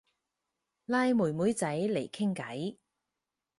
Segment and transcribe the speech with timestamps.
[0.85, 2.77] 拉妹妹仔嚟傾偈